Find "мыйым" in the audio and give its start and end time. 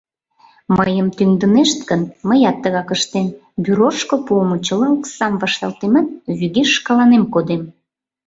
0.77-1.07